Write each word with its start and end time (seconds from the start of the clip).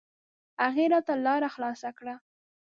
هغې 0.63 0.85
راته 0.93 1.13
لاره 1.25 1.49
خلاصه 1.55 1.89
کړه. 1.97 2.15